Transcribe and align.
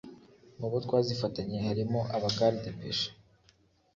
mu 0.59 0.67
bo 0.71 0.77
twazifatanye 0.85 1.57
harimo 1.65 1.99
abagarde 2.15 2.69
pêche 2.79 3.09